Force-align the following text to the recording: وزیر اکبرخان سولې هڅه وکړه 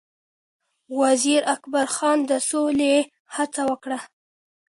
وزیر 0.99 1.41
اکبرخان 1.55 2.19
سولې 2.49 2.95
هڅه 3.35 3.61
وکړه 3.69 3.99